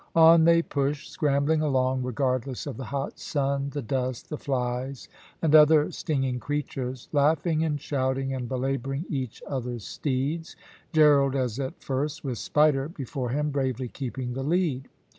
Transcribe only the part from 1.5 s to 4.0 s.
along regardless of the hot sun, the